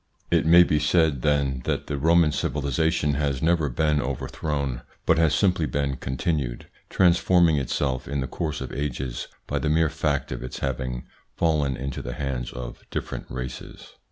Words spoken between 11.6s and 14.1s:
into the hands of different races.